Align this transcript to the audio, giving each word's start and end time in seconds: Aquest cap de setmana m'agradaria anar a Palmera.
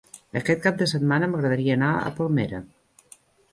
Aquest 0.39 0.63
cap 0.63 0.79
de 0.79 0.87
setmana 0.91 1.29
m'agradaria 1.35 1.77
anar 1.81 1.91
a 1.99 2.11
Palmera. 2.19 2.65